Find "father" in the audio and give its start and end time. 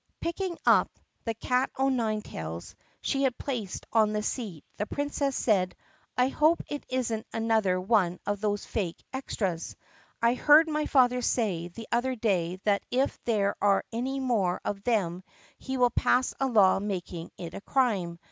10.87-11.21